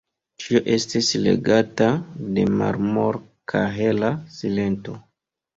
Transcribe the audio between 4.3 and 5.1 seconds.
silento.